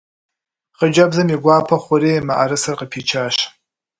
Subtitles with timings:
[0.77, 3.35] Хъыджэбзым и гуапэ хъури мыӏэрысэр къыпичащ.